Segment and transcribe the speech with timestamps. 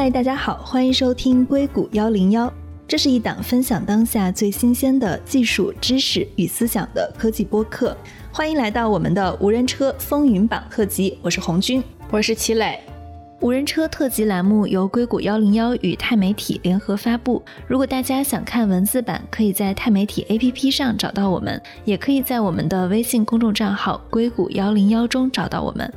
[0.00, 2.48] 嗨，大家好，欢迎收听硅谷幺零幺。
[2.86, 7.96] 这是一档分享当下最新鲜的技术知识与思想的科技播客。
[8.30, 12.78] 欢迎来到我们的无人车风云榜特辑，我是红军，我是齐磊。
[13.40, 17.42] 无人车特辑栏目由硅谷幺零幺与钛媒体联合发布。
[17.66, 25.92] 如果大家想看文字版，可以在钛媒体 APP 上找到我们，也可以在我们的微信公众账号“硅谷幺零幺”中找到我们。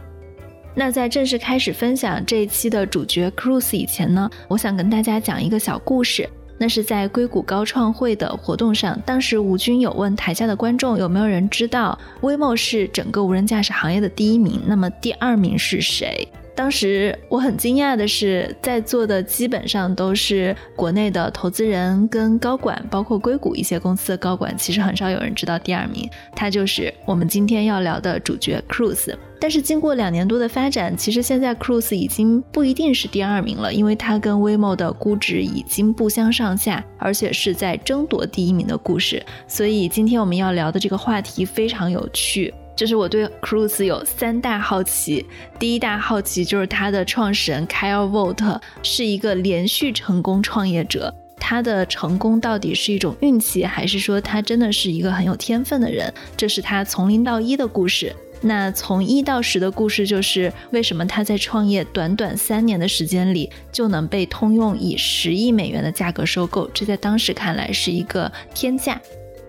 [0.74, 6.30] 那在正式开始分享这一期的主角 Cruise 以前呢，我想跟大家讲一个小故事。
[6.58, 16.28] 那是在硅谷高创会的活动上，当时吴军有问台下的观众有没有人知道 Waymo 是整个无人驾驶行业的第一名，那么第二名是谁？
[16.54, 29.16] 当时我很惊讶的是，在座的基本上都是国内的投资人跟高管，包括硅谷一些公司的高管，其实很少有人知道第二名，他就是我们今天要聊的主角 Cruise。
[29.40, 39.26] 但是经过两年多的发展，其实现在 Cruise 已经不一定是第二名了，因为它跟 Waymo 的估值已经不相上下，而且是在争夺第一名的故事。
[39.48, 42.54] 所以今天我们要聊的这个话题非常有趣。
[42.76, 45.26] 就是我对 Cruise 有三大好奇，
[45.60, 56.12] 第一大好奇就是他的创始人 Kyle Vogt 是一个连续成功创业者，他的成功到底是一种运气，还是说他真的是一个很有天分的人？
[56.36, 58.16] 这是他从零到一的故事。
[58.44, 69.00] 那从一到十的故事就是为什么他在创业短短三年的时间里就能被通用以十亿美元的价格收购，这在当时看来是一个天价。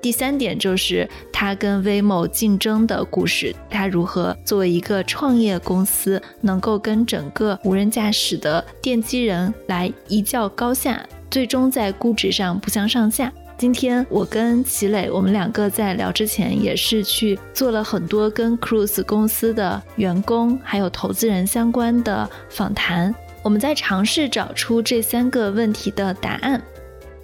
[0.03, 13.33] 第三点就是他跟 Waymo 竞争的故事，他如何作为一个创业公司，能够跟整个无人驾驶的奠基人来一较高下，最终在估值上不相上下。
[13.57, 26.61] 今天我跟齐磊，我们两个在聊之前也是去做了很多跟 Cruise 公司的员工还有投资人相关的访谈，我们在尝试找出这三个问题的答案。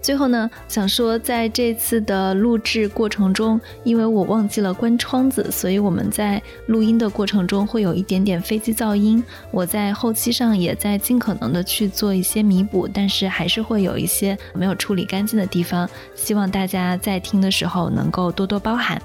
[0.01, 9.23] 最后呢，想说在这次的录制过程中，因为我忘记了关窗子，所以我们在录音的过程中会有一点点飞机噪音。
[9.51, 19.01] 我在后期上也在尽可能的去做一些弥补，但是还是会有一些没有处理干净的地方，希望大家在听的时候能够多多包涵。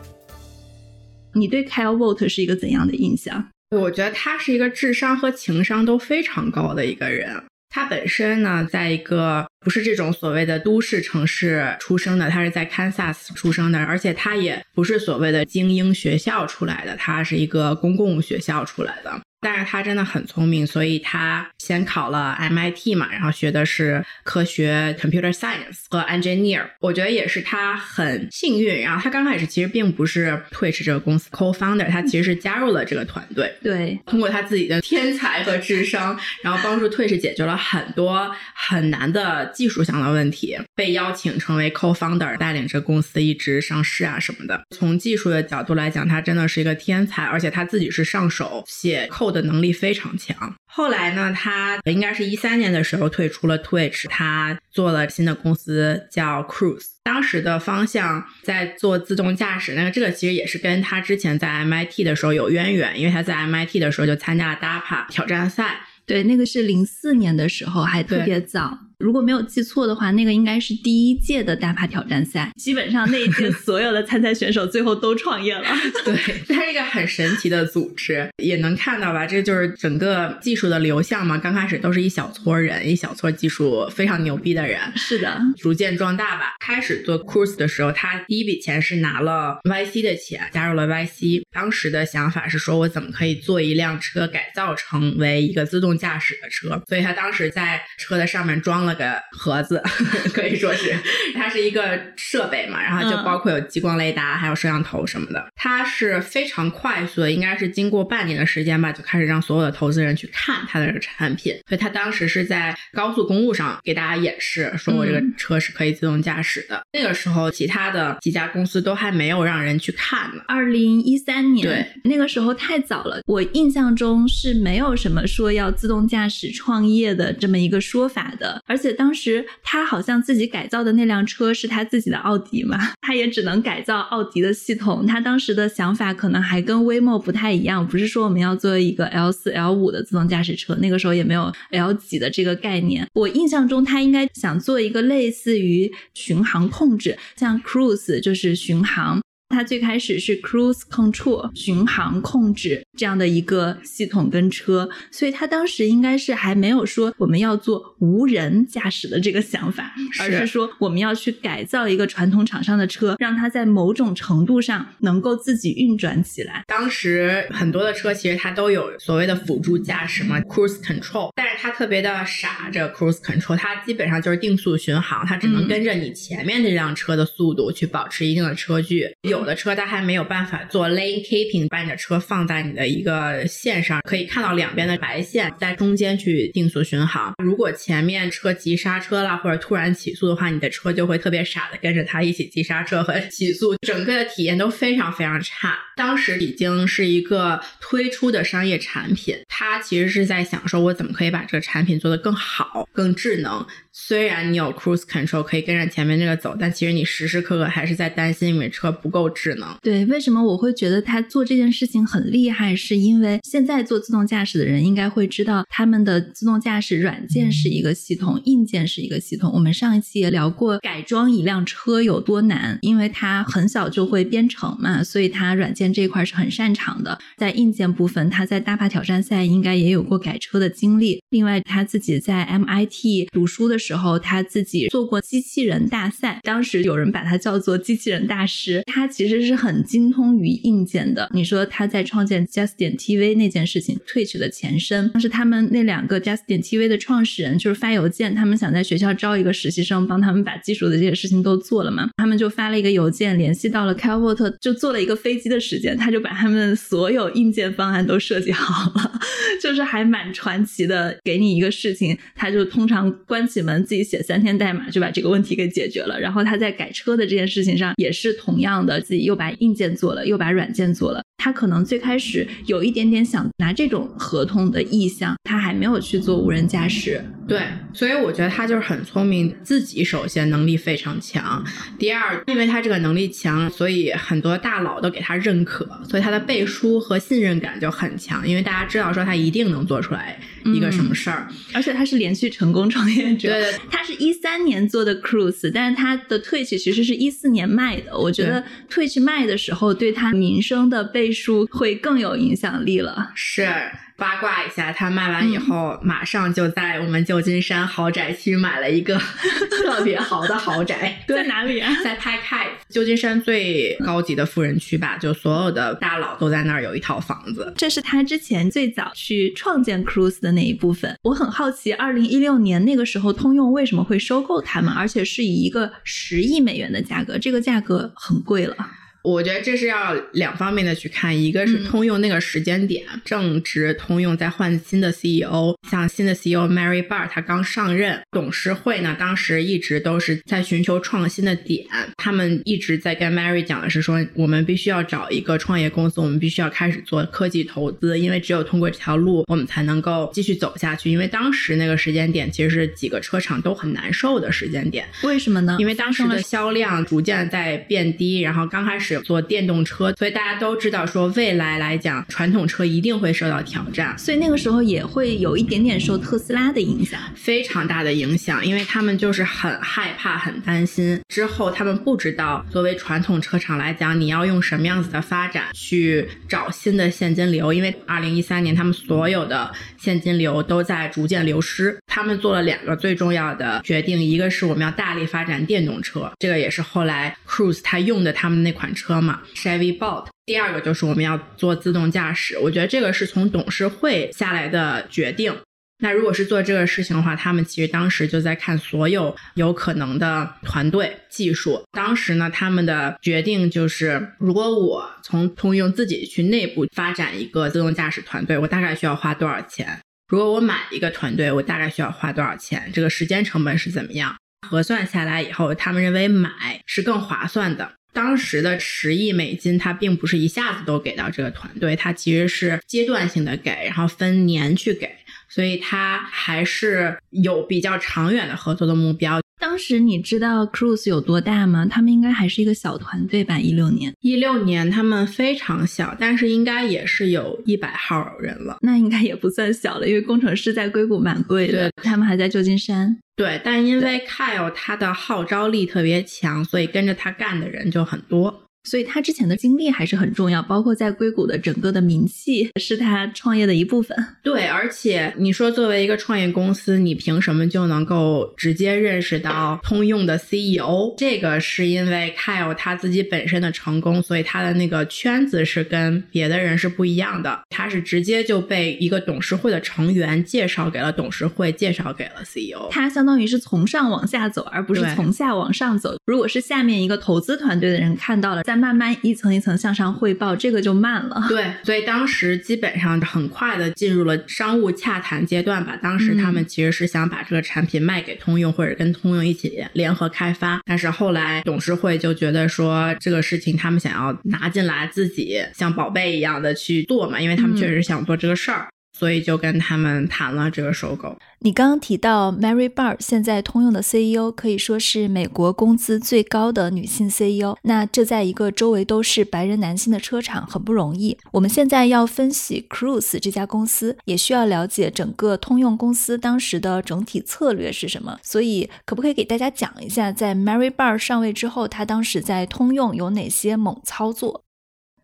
[1.33, 3.49] 你对 Kyle Vogt 是一个怎样的印象？
[3.71, 7.43] 我觉得他是一个智商和情商都非常高的一个人。
[7.75, 19.19] 他本身呢，在一个不是这种所谓的都市城市出生的，他是在堪萨斯出生的，而且他也不是所谓的精英学校出来的，他是一个公共学校出来的。
[19.43, 26.61] 但是他真的很聪明，所以他先考了 MIT 嘛，然后学的是科学 computer science 和 engineer。
[26.79, 28.81] 我觉得也是他很幸运。
[28.81, 33.53] 然后他刚开始其实并不是 Twitch 这个公司 co-founder，他其实是加入了这个团队。
[33.61, 44.61] 对，通过他自己的天才和智商，然后帮助 Twitch 解决了很多很难的技术上的问题，被邀请成为 co-founder，带领着公司一直上市啊什么的。
[44.73, 49.33] 从技术的角度来讲，他真的是一个天才，而且他自己是上手写 code。
[49.33, 50.55] 的能力非常强。
[50.65, 56.83] 后来呢，他应该是一三年的时候退出了 Twitch，他做了新的公司叫 Cruise。
[57.03, 65.81] 当时的方向在做自动驾驶，那个这个其实也是跟他之前在 MIT 的时候有渊源，因为他在 MIT 的时候就参加了 DAPA 挑战赛。
[66.05, 68.77] 对，那个是零四年的时候，还特别早。
[69.03, 72.49] 如果没有记错的话，那个应该是第一届的大帕挑战赛。
[72.55, 75.65] 基本上那一届所有的参赛选手最后都创业了。
[76.05, 76.15] 对，
[76.47, 79.25] 它是一个很神奇的组织，也能看到吧？
[79.27, 81.37] 这就是整个技术的流向嘛。
[81.37, 84.79] 刚开始都是一小撮人，一小撮技术非常牛逼的人。
[84.95, 86.53] 是的，逐渐壮大吧。
[86.61, 91.41] 开始做 Cruise 的时候，他第一笔钱是拿了 YC 的钱，加入了 YC。
[91.51, 96.81] 当时的想法是说，我怎么可以做一辆车改造成为一个自动驾驶的车？
[96.87, 98.92] 所以他当时在车的上面装了。
[98.95, 99.81] 个盒子
[100.33, 100.95] 可以说是，
[101.35, 105.45] 它是一个设备嘛，然后就包括有激光雷达，还有摄像头什么的。
[105.55, 111.53] 它是非常快速的，应该是经过半年的时间吧，就开始让所有的投资人去看它的这个产品。
[111.67, 116.81] 所以它当时是在高速公路上给大家演示，说我这个车是可以自动驾驶的。
[116.93, 120.43] 那个时候，其他的几家公司都还没有让人去看呢。
[120.47, 123.21] 二零一三年，对，那个时候太早了。
[123.25, 128.82] 我印象中是没有什么说要自动驾驶创业的这么一个说法的，而且。
[128.83, 135.07] 且当时他好像自己改造的那辆车是他自己的奥迪嘛， 他也只能改造奥迪的系统。
[135.07, 143.07] 他当时的想法可能还跟 Waymo 不太一样，不是说我们要做一个 L 四、L 五的自动驾驶车，那个时候也没有 L 几的这个概念。
[143.13, 149.21] 我印象中他应该想做一个类似于巡航控制，像 Cruise 就是巡航。
[149.53, 166.63] 它最开始是 cruise control 巡航控制这样的一个系统跟车，所以它当时应该是还没有说我们要做无人驾驶的这个想法，而是说我们要去改造一个传统厂商的车，让它在某种程度上能够自己运转起来。
[166.67, 179.09] 当时很多的车其实它都有所谓的辅助驾驶嘛，cruise control，但是它特别的傻，这 cruise control 它基本上就是定速巡航，它只能跟着你前面这辆车的速度去保持一定的车距。
[179.21, 187.33] 有有的车它还没有办法做 lane keeping，把你的车放在你的一个线上，可以看到两边的白线，在中间去定速巡航。
[187.43, 195.77] 如果前面车急刹车了或者突然起速的话，你的车就会特别傻的跟着它一起急刹车和起速，整个的体验都非常非常差。
[195.97, 203.65] 当时已经是一个推出的商业产品，它其实是在想说，我怎么可以把这个产品做得更好、更智能。
[203.93, 209.69] 虽然你有 cruise control 可以跟着前面这个走，但其实你时时刻刻还是在担心你的车不够智能。
[209.81, 212.75] 对，为什么我会觉得他做这件事情很厉害？
[212.75, 219.51] 是因为现在做自动驾驶的人应该会知道，他们的自动驾驶软件是一个系统，硬件是一个系统。
[219.53, 227.19] 我们上一期也聊过，改装一辆车有多难，因为它很小就会编程嘛，所以它软件这一块是很擅长的。
[227.37, 231.21] 在硬件部分，他在大坝挑战赛应该也有过改车的经历。
[231.29, 238.81] 另外，他自己在 MIT 读书的时候，他自己做过机器人大赛，当时有人把他叫做机器人大师。
[238.85, 241.29] 他其实是很精通于硬件的。
[241.33, 252.09] 你说他在创建 Just 点 TV 那件事情，Twitch 的前身，当时他们那两个 Just 点 TV 的创始人就是发邮件，他们想在学校招一个实习生，帮他们把技术的这些事情都做了嘛。
[252.17, 259.19] 他们就发了一个邮件，联系到了 Calvert，就坐了一个飞机的时间，他就把他们所有硬件方案都设计好了，
[259.61, 261.17] 就是还蛮传奇的。
[261.23, 266.19] 给你一个事情，他就通常关起门能自己写三天代码就把这个问题给解决了。
[266.19, 271.21] 然后他在改车的这件事情上也是同样的，自己又把硬件做了，又把软件做了。
[271.43, 277.21] 他可能最开始有一点点想拿这种合同的意向，他还没有去做无人驾驶。
[277.45, 277.59] 对，
[277.91, 281.61] 所以我觉得他就是很聪明，自己首先能力非常强，
[281.99, 293.49] 第二，因为他这个能力强，所以很多大佬都给他认可，所以他的背书和信任感就很强，因为大家知道说他一定能做出来一个什么事儿，而且他是连续成功创业者。
[293.49, 298.17] 对，他是一三年做的 Cruise，但是他的 Twitch 其实是一四年卖的。
[298.17, 303.31] 我觉得 Twitch 卖的时候，对他名声的背书会更有影响力了。
[303.35, 303.67] 是。
[304.15, 309.19] 八卦一下，他卖完以后，马上就在我们旧金山豪宅区买了一个
[309.81, 311.19] 特别豪的豪宅。
[311.27, 311.91] 在哪里啊？
[312.03, 317.73] 在 p a k a 旧金山最高级的富人区吧，就所有的大佬都在那儿有一套房子。
[317.75, 321.17] 这是他之前最早去创建 Cruise 的那一部分。
[321.23, 328.75] 我很好奇，二零一六年那个时候，通用为什么会收购他们，而且是以一个十亿美元的价格，这个价格很贵了。
[329.23, 341.87] 我觉得这是要两方面的去看，一个是通用那个时间点正值通用在换新的 CEO，像新的 CEO Mary Barr 他刚上任，董事会呢当时一直都是在寻求创新的点，
[342.17, 351.09] 他们一直在跟 Mary 讲的是说，我们必须要找一个创业公司，我们必须要开始做科技投资，因为只有通过这条路，我们才能够继续走下去。
[351.09, 355.77] 因为当时那个时间点其实是几个车厂都很难受的时间点，为什么呢？
[355.79, 359.12] 因为当时的销量逐渐在变低，然后刚开始。
[359.21, 371.19] 做电动车，所以大家都知道说未来来讲，传统车一定会受到挑战，所以那个时候也会有一点点受特斯拉的影响，非常大的影响，因为他们就是很害怕、很担心。
[371.27, 389.02] 之后他们不知道作为传统车厂来讲，你要用什么样子的发展去找新的现金流，因为二零一三年他们所有的现金流都在逐渐流失，他们做了两个最重要的决定，一个是我们要大力发展电动车，这个也是后来 Cruise 他用的他们那款车。
[389.03, 390.27] 车嘛，Chevy Bolt。
[390.45, 395.53] 第二个就是我们要做自动驾驶，我觉得这个是从董事会下来的决定。
[395.99, 401.81] 那如果是做这个事情的话，他们其实当时就在看所有有可能的团队技术。
[401.91, 409.99] 当时呢，他们的决定就是，如果我从通用自己去内部发展一个自动驾驶团队，我大概需要花多少钱？
[410.27, 412.89] 如果我买一个团队，我大概需要花多少钱？
[412.93, 414.35] 这个时间成本是怎么样？
[414.67, 417.93] 核算下来以后，他们认为买是更划算的。
[418.13, 425.09] 当时的十亿美金，它并不是一下子都给到这个团队，它其实是阶段性的给，然后分年去给，
[425.53, 429.39] 所以他还是有比较长远的合作的目标。
[429.59, 431.85] 当时你知道 Cruise 有多大吗？
[431.85, 433.59] 他们应该还是一个小团队吧？
[433.59, 438.77] 一六年，一六年他们非常小，但是应该也是有一百号人了。
[438.81, 441.91] 那应该也不算小了，因为工程师在硅谷蛮贵的。
[441.97, 443.15] 他们还在旧金山。
[443.35, 448.62] 对，但因为 Kyle 他的号召力特别强，所以跟着他干的人就很多。
[448.83, 454.17] 所以他之前的经历还是很重要，包括在硅谷的整个的名气是他创业的一部分。
[454.41, 461.13] 对，而且你说作为一个创业公司，你凭什么就能够直接认识到通用的 CEO？
[461.17, 467.61] 这个是因为 Kyle 他自己本身的成功，所以他的那个圈子是跟别的人是不一样的。
[467.69, 472.89] 他是直接就被一个董事会的成员介绍给了董事会，介绍给了 CEO。
[472.91, 476.17] 他相当于是从上往下走，而不是从下往上走。
[476.25, 481.45] 如果是下面一个投资团队的人看到了，再慢慢一层一层向上汇报，这个就慢了。
[481.47, 485.95] 对，所以当时基本上很快的进入了商务洽谈阶段吧。
[486.01, 490.81] 当时他们其实是想把这个产品卖给通用，或者跟通用一起联合开发。
[490.85, 498.87] 但是后来董事会就觉得说这个事情他们想要拿进来自己像宝贝一样的去做嘛，因为他们确实想做这个事儿。
[499.17, 501.37] 所以就跟他们谈了这个收购。
[501.59, 507.77] 你刚刚提到 Mary Barr，现在通用的 CEO 可以说是美国工资最高的女性 CEO。
[507.83, 511.37] 那这在一个周围都是白人男性的车厂很不容易。
[511.51, 518.37] 我们现在要分析 Cruise 这家公司，也需要了解整个通用公司当时的整体策略是什么。
[518.43, 524.63] 所以，可不可以给大家讲一下，在 Mary Barr 上位之后，他当时在通用有哪些猛操作？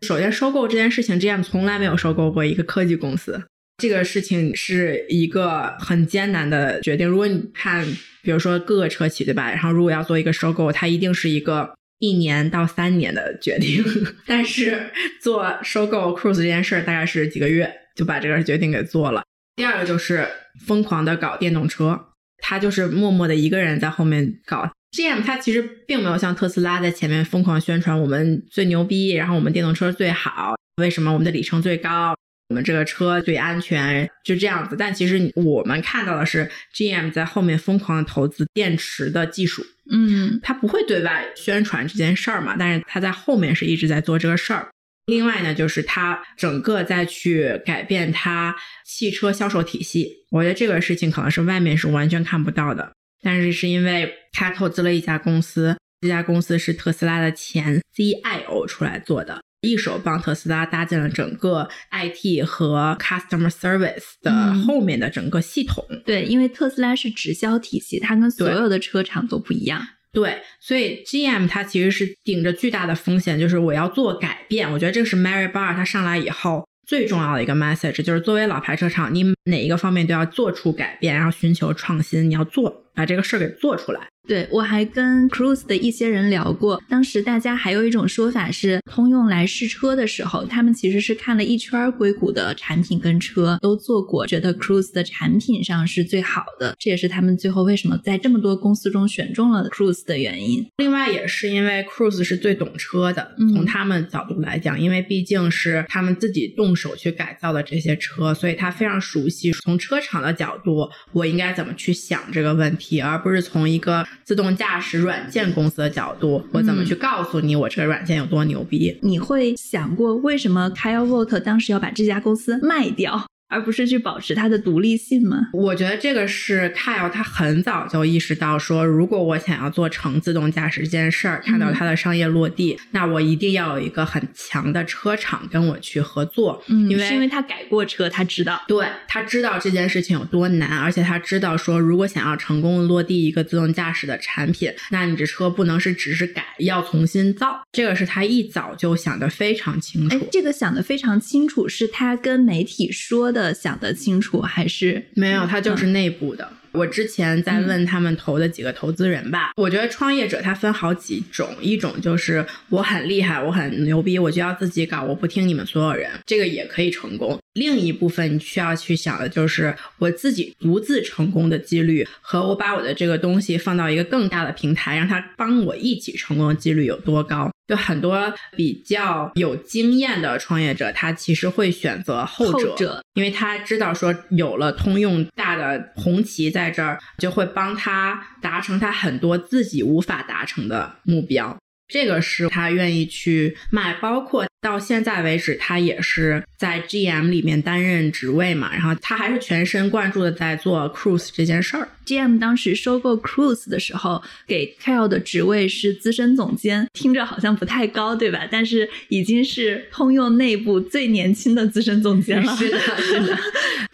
[0.00, 3.44] 首先，收购这件事情，GM 从来没有收购过一个科技公司。
[3.80, 7.08] 这个事情是一个很艰难的决定。
[7.08, 7.84] 如果你看，
[8.22, 9.50] 比如说各个车企，对吧？
[9.50, 13.82] 然后如果要做一个收购，它一定是一个一年到三年的决定。
[14.26, 14.90] 但是
[15.22, 19.22] 做收购 Cruise 这件事儿，大概是几个月就把这个决定给做了。
[19.56, 20.28] 第二个就是
[20.66, 21.98] 疯狂的搞电动车，
[22.38, 24.70] 他就是默默的一个人在后面搞。
[24.92, 32.14] GM 他其实并没有像特斯拉在前面疯狂宣传我们最牛逼，然后我们电动车最好，为什么我们的里程最高？
[32.50, 34.74] 我们这个车最安全，就这样子。
[34.76, 39.64] 但其实我们看到的是，GM 在后面疯狂的投资电池的技术。
[39.88, 42.56] 嗯，他不会对外宣传这件事儿嘛？
[42.58, 44.68] 但是他在后面是一直在做这个事儿。
[45.06, 48.54] 另外呢，就是他整个再去改变他
[48.84, 50.08] 汽车销售体系。
[50.30, 52.92] 我觉得这个事情可能是外面是完全看不到的，
[53.22, 59.40] 但是是因为他投资了一家公司，这家公司是特斯拉的前 CIO 出来做的。
[59.62, 65.84] 一手帮特斯拉搭建了整个 IT 和 Customer Service 的后面的整个系统。
[66.06, 69.86] 对，因为特斯拉是直销体系，它跟所有的车厂都不一样。
[70.12, 74.70] 对，所以 GM 它其实是顶着巨大的风险，就是我要做改变。
[74.72, 84.08] 我觉得这个是 Mary Barr 他上来以后最重要的一个 message，就是作为老牌车厂，你哪一个方面都要做出改变，然后寻求创新，你要做把这个事儿给做出来。
[84.28, 100.64] 对我还跟 Cruise 的一些人聊过，当时大家还有一种说法是，通用来试车的时候，他们其实是看了一圈硅谷的产品跟车都做过，觉得 Cruise 的产品上是最好的，这也是他们最后为什么在这么多公司中选中了 Cruise 的原因。
[100.76, 109.50] 另外也是因为 Cruise 是最懂车的，从他们角度来讲，因为毕竟是他们自己动手去改造的这些车，所以他非常熟悉。
[109.64, 114.06] 从车厂的角度，我应该怎么去想这个问题，而不是从一个。
[114.24, 118.98] 自动驾驶软件公司的角度，我怎么去告诉你我这个软件有多牛逼？
[119.02, 123.29] 你会想过为什么 Kyle Vogt 当时要把这家公司卖掉？
[123.50, 125.48] 而不是去保持它的独立性吗？
[125.52, 136.62] 我觉得这个是 Kyle 他很早就意识到，说如果我想要做成自动驾驶这件事儿，看到它的商业落地，那我一定要有一个很强的车厂跟我去合作。
[136.68, 147.60] 嗯，因为是因为他改过车，他知道，对他知道这件事情有多难，而且他知道说，如果想要成功落地一个自动驾驶的产品，那你这车不能是只是改，要重新造。
[147.72, 150.28] 这个是他一早就想得非常清楚。
[150.30, 153.39] 这个想得非常清楚，是他跟媒体说的。
[153.54, 155.46] 想得清楚还是没有？
[155.46, 156.48] 他就是内部的。
[156.72, 167.36] 我之前在问他们投的几个投资人吧，我觉得创业者他分好几种，一种就是我很厉害，我很牛逼，我就要自己搞，我不听你们所有人，这个也可以成功。
[167.54, 177.50] 另一部分你需要去想的就是我自己独自成功的几率，和我把我的这个东西放到一个更大的平台，让他帮我一起成功的几率有多高。
[177.70, 191.56] 就很多比较有经验的创业者，他其实会选择后者，因为他知道说有了通用大的红旗在这儿，就会帮他达成他很多自己无法达成的目标。
[191.86, 201.88] 这个是他愿意去卖，包括到现在为止，他也是在 GM 里面担任职位嘛，然后他还是全神贯注的在做 Cruise 这件事儿。
[202.04, 208.46] GM 当时收购 Cruise 的时候，给 Kyle 的职位是资深总监，听着好像不太高，对吧？
[208.50, 212.54] 但是已经是通用内部最年轻的资深总监了。
[212.56, 213.38] 是的，是的。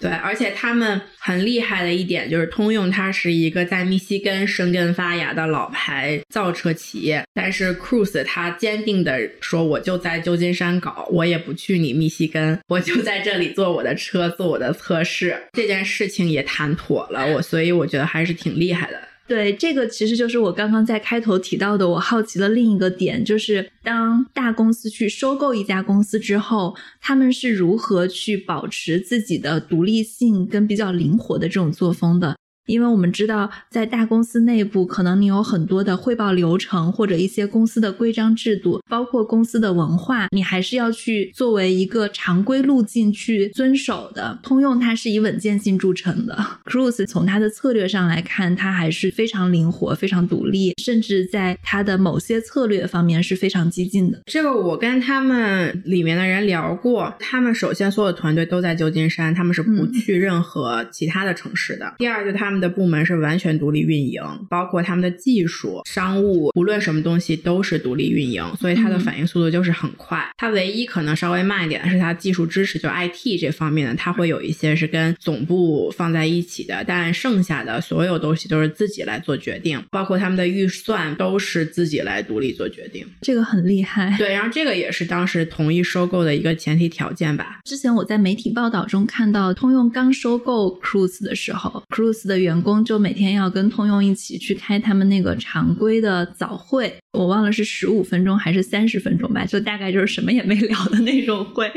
[0.01, 19.01] 对，而且他们很厉害的一点就是，通用它是一个在密西根生根发芽的老牌造车企业，但是 Cruise 它坚定的说，我就在旧金山搞，我也不去你密西根，我就在这里做我的车，做我的测试，这件事情也谈妥了，我所以我觉得还是挺厉害的。
[19.29, 32.37] 对，这个其实就是我刚刚在开头提到的，我好奇的另一个点，就是当大公司去收购一家公司之后，他们是如何去保持自己的独立性跟比较灵活的这种作风的。
[32.67, 44.39] 因为我们知道，在大公司内部，可能你有很多的汇报流程，或者一些公司的规章制度，包括公司的文化，你还是要去作为一个常规路径去遵守的。
[44.43, 54.21] 通用它是以稳健性著称的，Cruise 从它的策略上来看，它还是非常灵活、非常独立，甚至在它的某些策略方面是非常激进的。
[54.27, 61.95] 这个我跟他们里面的人聊过，他们首先所有团队都在旧金山，他们是不去任何其他的城市的。
[61.99, 62.56] 第二，就他们。
[62.61, 70.25] 的部门是完全独立运营，包括他们的技术、商务，无论什么东西都是独立运营，所以它的反应速度就是很快。
[70.37, 83.07] 它唯一可能稍微慢一点的是它技术支持，就 IT 这方面的，它会有一些是跟总部放在一起的，但剩下的所有东西都是自己来做决定，包括他们的预算都是自己来独立做决定。
[83.23, 84.15] 这个很厉害。
[84.19, 87.61] 对，然后这个也是当时同意收购的一个前提条件吧。
[87.65, 101.71] 之前我在媒体报道中看到，通用刚收购 Cruise 的时候，Cruise 的员工就每天要跟通用一起去开他们那个常规的早会，我忘了是十五分钟还是三十分钟吧，就大概就是什么也没聊的那种会。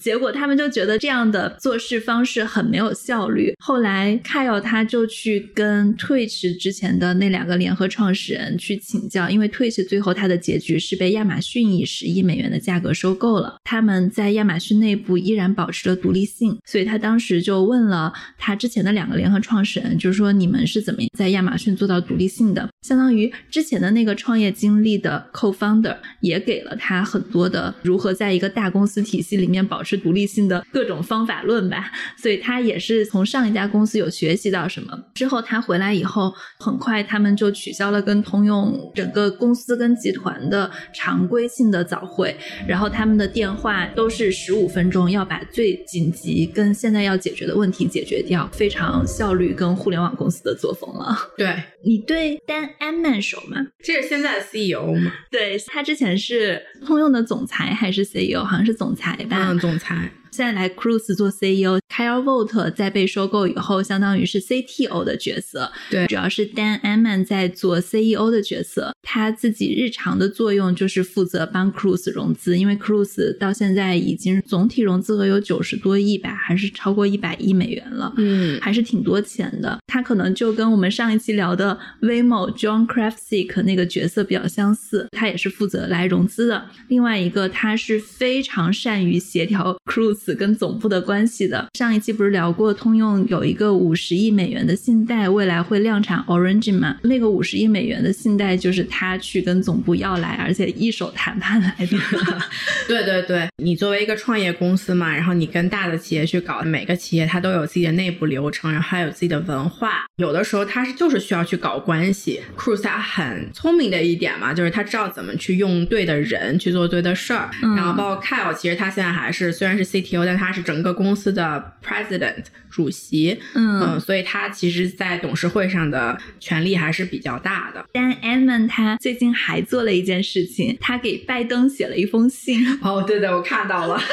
[0.00, 3.54] 结果他们就觉得这样的做事方式很没有效率。
[3.58, 13.56] 后来 Kyle 他就去跟 Twitch 之前的那两个联合创始人去请教，因为 Twitch 最后它的结局是被亚马逊以十亿美元的价格收购了。
[13.64, 20.64] 他们在亚马逊内部依然保持了独立性，所以他当时就问了他之前的两个联合创始人，就是说你们。
[20.66, 22.68] 是怎么在亚马逊做到独立性的？
[22.82, 31.90] 相当于之前的那个创业经历的 co-founder 也给了他很多的如何在一个大公司体系里面保持独立性的各种方法论吧。
[32.16, 34.96] 所以他也是从上一家公司有学习到什么。
[35.14, 42.36] 之后他回来以后，很快他们就取消了跟通用整个公司跟集团的常规性的早会，
[42.68, 50.34] 然后他们的电话都是十五分钟，要把最紧急跟现在要解决的问题解决掉，非常效率跟互联网公司。
[50.44, 51.16] 的作风了。
[51.38, 53.68] 对你对 Dan Amman 熟吗？
[53.82, 55.12] 这是现在的 CEO 吗？
[55.30, 58.44] 对他之前是通用的总裁还是 CEO？
[58.44, 59.36] 好像是总裁吧。
[59.50, 60.10] 嗯，总裁。
[60.34, 65.70] 现在来 Cruise 做 CEO，Kyle Vogt 在被收购以后，相当于是 CTO 的角色。
[65.88, 68.92] 对，主要是 Dan Amman 在做 CEO 的角色。
[69.00, 78.12] 他自己日常的作用就是负责帮 Cruise 融资，因为 Cruise 到现在已经总体融资额有九十多亿吧，还是超过一百亿美元了。
[78.16, 79.78] 嗯，还是挺多钱的。
[79.86, 86.68] 他可能就跟我们上一期聊的 Waymo John Krafcik 那个角色比较相似，他也是负责来融资的。
[86.88, 90.23] 另外一个，他是非常善于协调 Cruise。
[90.32, 96.98] 跟总部的关系的，上一期不是聊过通用有一个五十亿美元的信贷，未来会量产 Orange 吗？
[97.02, 101.98] 那个五十亿美元的信贷就是他去跟总部要来，而且一手谈判来的。
[102.86, 112.40] 对对对，你作为一个创业公司嘛，然后你跟大的企业去搞，每个企业它都有自己的内部流程，然后还有自己的文化，有的时候它是就是需要去搞关系。
[112.56, 120.13] Cruise 他很聪明的一点嘛，就是他知道怎么去用对的人去做对的事儿，然后包括 Kyle，其实他现在还是虽然是 CT。
[120.22, 127.82] 但他是整个公司的 president 主席，嗯，所以他其实，在董事会上的权力还是比较大的。
[127.94, 132.66] 但 a m m o n 他最近还做了一件事情，他给拜登写了一封信。
[132.82, 133.98] 哦，对的，我看到了。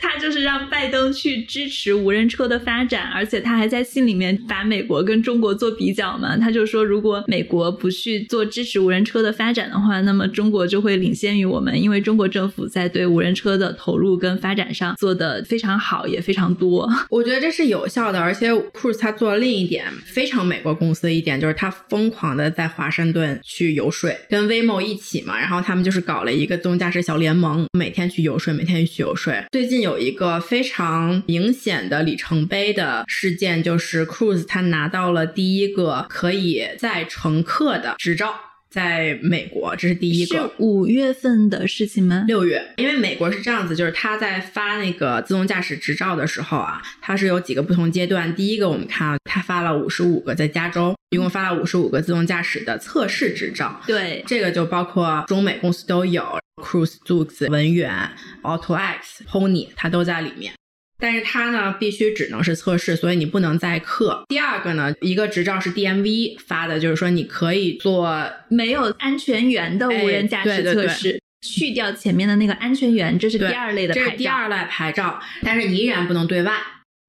[0.00, 6.36] 他就是让拜登去支持无人车的发展，而且他还在信里面把美国跟中国做比较嘛。
[6.36, 16.88] 他就说，如果美国不去做支持无人车的发展的话，那么中国就会领先于我们，因为中国政府在对无人车的投入跟发展上做的非常好，也非常多。
[17.08, 29.32] 我觉得这是有效的，而且 Cruise 他做了另一点非常美国公司的一点，就是他疯狂的在华盛顿去游说，跟 Waymo 一起嘛，然后他们就是搞了一个自动驾驶小联盟，每天去游说，每天去游说。
[29.52, 38.34] 最近有一个非常明显的里程碑的事件，就是 Cruise 他拿到了第一个可以载乘客的执照。
[38.70, 40.36] 在美国，这是第一个。
[40.36, 42.24] 是五月份的事情吗？
[42.26, 48.34] 六月，因为美国是这样子，就是他在发那个自动驾驶执照的时候啊，它是有几个不同阶段。
[48.34, 53.80] 第一个，我们看啊，他发了五十五个在加州，一共发了五十五个自动驾驶的测试执照。
[53.86, 56.22] 对，这个就包括中美公司都有
[56.62, 58.10] ，Cruise、Zoox、文远、
[58.42, 60.52] AutoX、Pony，它都在里面。
[60.98, 64.24] 但是它呢必须只能是测试，所以你不能载客。
[64.28, 74.06] 第二个呢，一个执照是 DMV 发的，就是说你可以做没有安全员的无人驾驶测试，去掉前面的那个安全员，这是第二类的牌照。
[74.06, 76.52] 这是第二类牌照，但是你依然不能对外。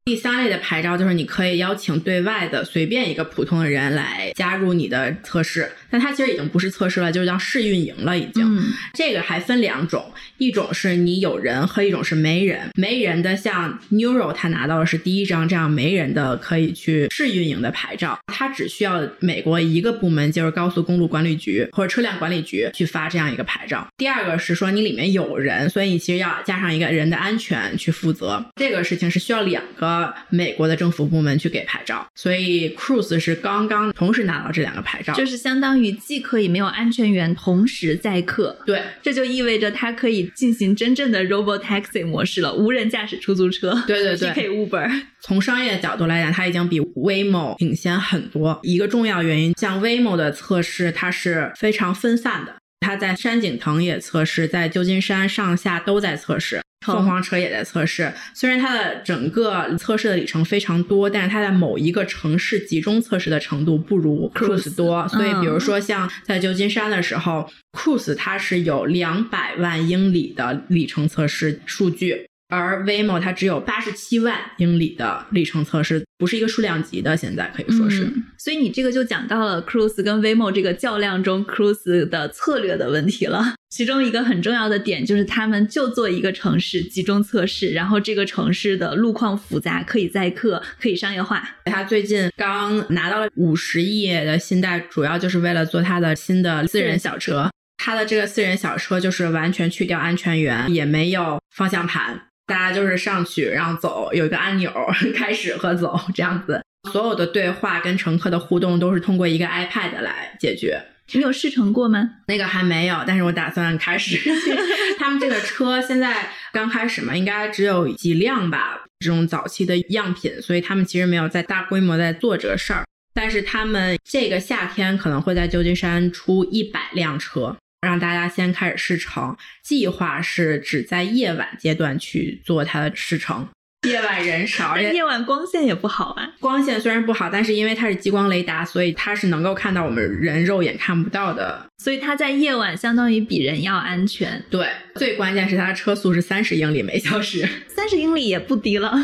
[0.10, 8.60] 第三类的牌照就是你可以邀请对外的随便一个普通的人来加入你的测试，但它其实已经不是测试了，就是叫试运营了已经。
[8.96, 12.72] 这个还分两种，一种是你有人和一种是没人。
[12.74, 23.88] 没人的像 Neuro，他拿到的是第一张这样没人的可以去试运营的牌照，他只需要美国一个部门，就是高速公路管理局或者车辆管理局去发这样一个牌照。
[23.96, 29.99] 第二个是说你里面有人，所以你其实要加上一个人的安全去负责，这个事情是需要两个。
[30.30, 45.02] 美国的政府部门去给牌照，所以 Cruise 是刚刚同时拿到这两个牌照，就是相当于既可以没有安全员同时载客，对，这就意味着它可以进行真正的 Robo Taxi 模式了，无人驾驶出租车，对对 对，PK Uber。
[45.22, 48.58] 从商业角度来讲，它已经比 Waymo 领先很多。
[48.64, 56.62] 一个重要原因，像 Waymo 的测试，它是非常分散的，它在山景腾也测试，在旧金山上下都在测试。
[56.86, 65.06] 凤凰车也在测试，虽然它的整个测试的里程非常多，但是它在某一个城市集中测试的程度不如 Cruise 多。
[65.10, 72.29] 所以，比如说像在旧金山的时候，Cruise 它是有两百万英里的里程测试数据。
[72.50, 78.12] 而 Waymo 它只有八十七万英里的里程测试，不是一个数量级的，现在可以说是。
[78.38, 83.54] 所以你这个就讲到了 Cruise 跟 Waymo 这个较量中，Cruise 的策略的问题了。
[83.70, 91.48] 其中一个很重要的点就是，他们就做一个城市集中测试，然后这个城市的路况复杂，可以载客，可以商业化。
[91.66, 97.52] 他最近刚拿到了五十亿的信贷，主要就是为了做他的新的私人小车。
[97.78, 102.20] 他的这个私人小车就是完全去掉安全员，也没有方向盘。
[102.50, 104.74] 大家就是上去，然后走，有一个按钮，
[105.16, 106.62] 开始和走这样子。
[106.92, 110.82] 所有的对话跟乘客的互动都是通过一个 iPad 来解决。
[111.12, 112.10] 你有试乘过吗？
[112.28, 114.20] 那个还没有，但是我打算开始。
[114.98, 122.84] 他们这个车现在刚开始嘛，应该只有几辆吧，这种早期的样品，所以他们其实没有在大规模在做这个事儿。
[123.14, 127.58] 但是他们这个夏天可能会在旧金山出一百辆车。
[127.82, 133.48] 让大家先开始试乘，计划是只在夜晚阶段去做它的试乘。
[133.88, 136.30] 夜晚人少，夜晚光线也不好啊。
[136.42, 141.66] 光线虽然不好，但是因为它是激光雷达，所以它是能够看到我们人肉眼看不到的。
[141.82, 144.44] 所以它在夜晚相当于比人要安全。
[144.50, 149.02] 对，最关键是它的车速是三十英里每小时，三十英里也不低了。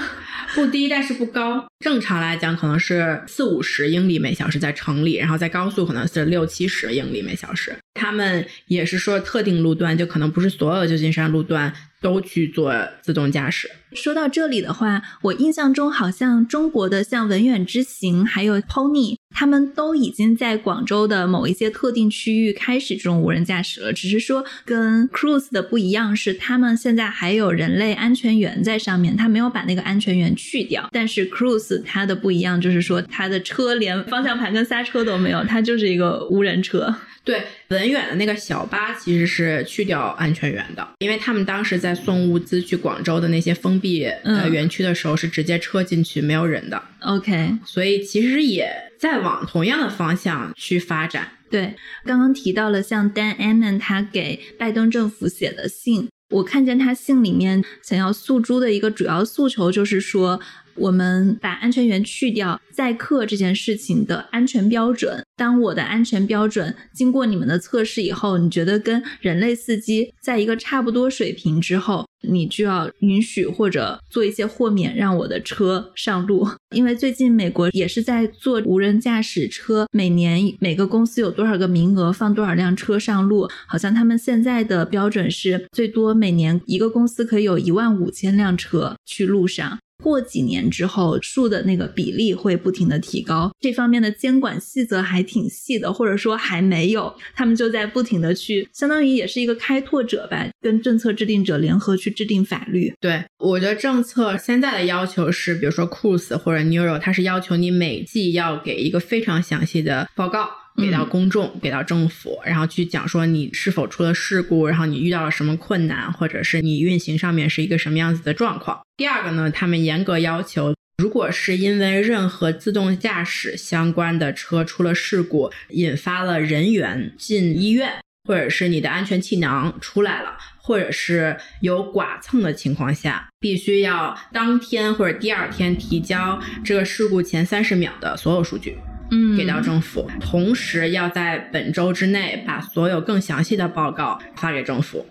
[0.53, 1.65] 不低，但是不高。
[1.79, 7.75] 正常来讲，可能是四五十英里每小时在城里，然后在高速可能是六七十英里每小时。
[7.93, 11.71] 他们也是说特定路段，就可能不是所有旧金山路段
[12.01, 13.69] 都去做自动驾驶。
[13.93, 19.15] 说到这里的话，我印象中好像中国的像文远之行还有 Pony。
[19.35, 30.87] 他们都已经在广州的某一些特定区域开始这种无人驾驶了，只是说跟 Cruise 的不一样，是他们现在还有人类安全员在上面，他没有把那个安全员去掉。
[30.93, 36.95] 但是 Cruise 它的不一样，就是说它的车连方向盘跟刹车都没有，它就是一个无人车。
[37.25, 46.81] 对，文远的那个小巴其实是去掉安全员的，因为他们当时在送物资去广州的那些封闭呃园区的时候，是直接车进去没有人的。
[46.99, 51.27] OK，所以其实也在往同样的方向去发展。
[51.49, 51.73] 对，
[52.05, 60.39] 刚刚提到了像 Dan Ammon 他给拜登政府写的信，我看见他信里面想要诉诸的一个主要诉求就是说。
[60.75, 65.23] 我们把安全员去掉，载客这件事情的安全标准。
[65.37, 76.47] 当我的安全标准经过你们的测试以后，你觉得跟人类司机在一个差不多水平之后，你就要允许或者做一些豁免，让我的车上路。
[76.73, 89.77] 因为最近美国也是在做无人驾驶车，每年每个公司有多少个名额放多少辆车上路，好像他们现在的标准是最多每年一个公司可以有一万五千辆车去路上。
[90.05, 102.93] 过几年之后，数的那个比例会不停的提高，这方面的监管细则还挺细的，或者说还没有，他们就在不停的去，相当于也是一个开拓者吧，跟政策制定者联合去制定法律。
[103.01, 110.64] 对，我觉得政策现在的要求是，比如说 Cruise 或者 Neuro，它是要求你每季要给一个非常详细的报告。
[110.77, 118.81] 给到公众，给到政府，然后去讲说你是否出了事故，然后你遇到了什么困难，或者是你运行上面是一个什么样子的状况。
[118.97, 127.93] 第二个呢，他们严格要求，如果是因为任何自动驾驶相关的车出了事故，引发了人员进医院，
[128.27, 138.77] 或者是你的安全气囊出来了，或者是有剐蹭的情况下，必须要当天或者第二天提交这个事故前三十秒的所有数据。
[139.11, 145.05] 嗯，给到政府，同时要在本周之内把所有更详细的报告发给政府。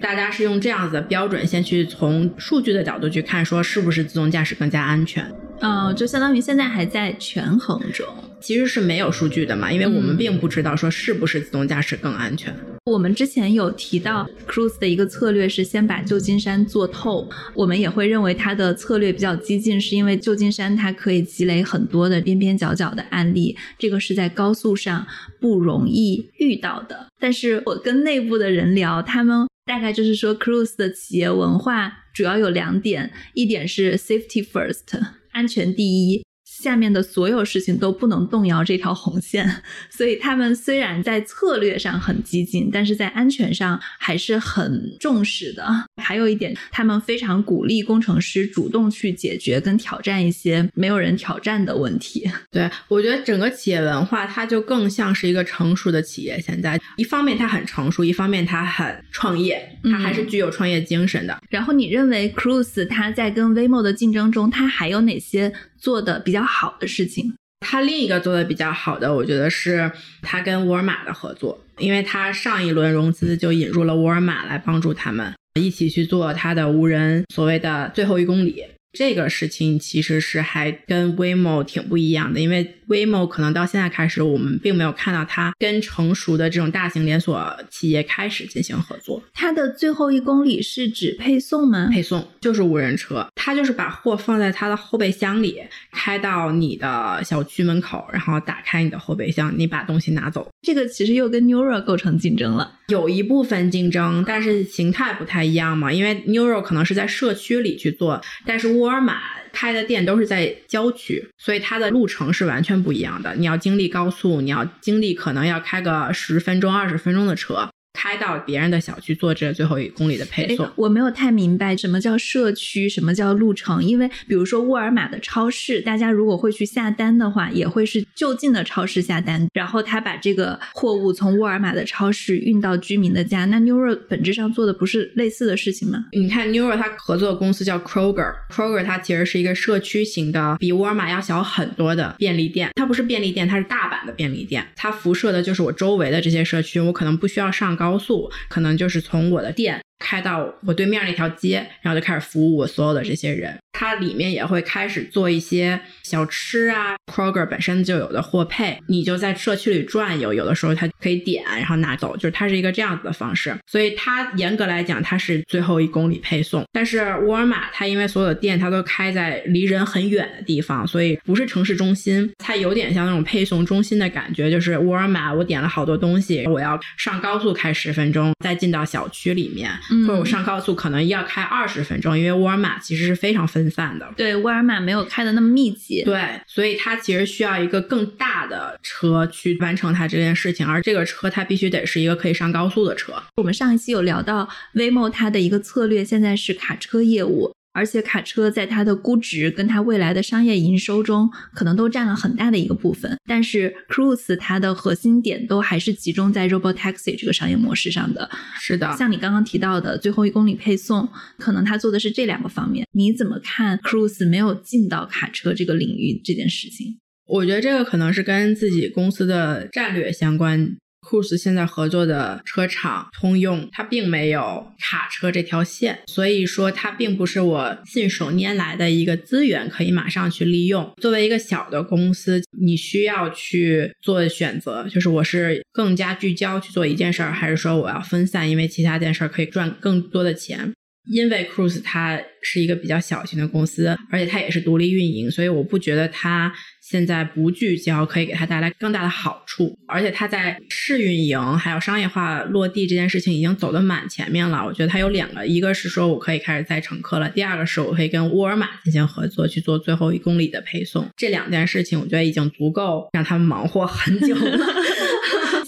[0.00, 5.30] 大家是用这样子的标准，先去从数据的角度去看，说是不是自动驾驶更加安全。
[5.60, 8.06] 嗯，就相当于现在还在权衡中，
[8.40, 12.54] 其实是没有数据的嘛，因为我们并不知道说是不是自动驾驶更安全。
[12.86, 17.28] 我们之前有提到，Cruise 的一个策略是先把旧金山做透。
[17.54, 25.06] 我们也会认为它的策略比较激进，是因为旧金山它可以积累很多的边边角角的案例，这个是在高速上
[25.38, 27.08] 不容易遇到的。
[27.20, 35.19] 但是我跟内部的人聊，他们大概就是说，Cruise 的企业文化主要有两点，一点是 Safety First。
[35.32, 36.24] 安全第一，
[36.60, 39.62] 下面的所有事情都不能动摇这条红线。
[39.88, 45.66] 所以他们虽然在策略上很激进，但是在安全上还是很重视的。
[45.96, 52.28] 还有一点，他们非常鼓励工程师主动去解决跟挑战一些没有人挑战的问题。
[52.50, 56.38] 对我觉得整个企业文化，它就更像是一个成熟的企业。
[56.40, 61.38] 现在一方面它很成熟，一方面它很创业，它还是具有创业精神的。
[61.48, 67.34] 然后你认为 Cruise 它在跟 Waymo 的竞争中，它还有哪些做的比较好的事情？
[67.60, 69.90] 他另一个做的比较好的，我觉得是
[70.22, 78.64] 他跟沃尔玛的合作，因为他上一轮融资就引入了沃尔玛来帮助他们一起去做他的无人所谓的最后一公里。
[78.92, 89.22] 这个事情其实是还跟 Waymo 挺不一样的，因为 Waymo 可能到现在开始，我们并没有看到它跟成熟的这种大型连锁企业开始进行合作。
[89.32, 91.88] 它的最后一公里是指配送吗？
[91.92, 95.60] 配送就是无人车，它就是把货放在它的后备箱里，
[95.92, 100.48] 开到你的小区门口，然后打开你的后备箱，你把东西拿走。
[100.62, 105.92] 这个其实又跟 Nuro 构成竞争了，有一部分竞争，但是形态不太一样嘛。
[105.92, 109.20] 因为 Nuro 可能是在社区里去做，但是沃尔玛
[109.52, 113.34] 开的店都是在郊区，所以它的路程是完全不一样的。
[113.36, 117.68] 你要经历高速，你要经历可能要开个十分钟、二十分钟的车。
[117.92, 123.84] 开到别人的小区做这最后一公里的配送，我没有太明白什么叫社区，什么叫路程。
[123.84, 133.44] 因为比如说沃尔玛的超市，大家如果会去下单的话，也会是就近的超市下单，然后他把这个货物从沃尔玛的超市运到居民的家。
[133.46, 136.06] 那 Nuro 本质上做的不是类似的事情吗？
[136.12, 142.70] 你看 Nuro 它合作的公司叫 Kroger，Kroger 它其实是一个社区型的，比沃尔玛要小很多的便利店。
[142.76, 147.79] 它不是便利店，它是大版的便利店，它辐射的就是我周围的这些社区，我可能不需要上。
[147.80, 149.80] 高速可能就是从我的店。
[150.02, 153.58] 开到我对面那条街，然后就开始服务我所有的这些人。
[153.72, 163.56] 它里面也会开始做一些小吃啊，Kroger 本身就有的货配，你就在社区里转悠，有的时候它可以点，然后拿走，就是它是一个这样子的方式。
[163.66, 166.64] 所以它严格来讲，它是最后一公里配送。
[166.72, 174.50] 但是沃尔玛它因为所有的店它都开在离人很远的地方，所以不是城市中心，它有点像那种配送中心的感觉。
[174.50, 179.70] 就是沃尔玛，我点了好多东西，我要上高速开十分钟，再进到小区里面。
[180.06, 184.08] 或者我上高速可能要开二十分钟，因为沃尔玛其实是非常分散的。
[184.16, 186.02] 对，沃尔玛没有开的那么密集。
[186.04, 193.12] 对，所以它其实需要一个更大的车去完成它这件事情，而这个车它必须得是一个可以上高速的车。
[193.36, 197.52] 我们上一期有聊到 Waymo 它的一个策略，现在是卡车业务。
[197.72, 203.16] 而且卡车在它的估值跟它未来的商业营收中，可能都占了很大的一个部分。
[203.26, 208.28] 但是 Cruise 它的核心点都还是集中在 Robotaxi 这个商业模式上的。
[208.60, 212.86] 是的，像你刚刚提到的最后一公里配送，可能它做的是这两个方面。
[212.92, 216.98] 你怎么看 Cruise 没有进到卡车这个领域这件事情？
[217.26, 220.76] 我觉得这个可能是跟自己公司的战略相关。
[221.00, 230.92] Cruise 现在合作的车厂通用，它并没有卡车这条线，所以说它并不是我信手拈来的一个资源，可以马上去利用。
[231.00, 240.72] 作为一个小的公司，你需要去做选择，就是我是更加聚焦去做一件事儿，还是说我要分散，因为其他件事儿可以赚更多的钱。
[241.10, 246.52] 因为 Cruise 它是一个比较小型的公司，而且它也是独立运营，所以我不觉得它
[246.90, 249.78] 现在不聚焦可以给它带来更大的好处。
[249.86, 254.64] 而且它在试运营还有商业化落地这件事情已经走得蛮前面了。
[254.64, 261.08] 我觉得它有两个，一个是说我可以开始载乘客了，第二个是我可以跟沃尔玛进行合作去做最后一公里的配送。
[261.16, 264.66] 这两件事情我觉得已经足够让他们忙活很久了。